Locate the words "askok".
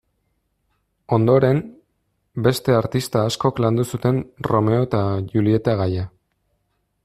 3.27-3.61